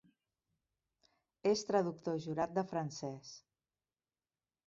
És 1.49 1.61
traductor 1.71 2.17
jurat 2.25 2.57
de 2.57 2.63
francès. 2.71 3.35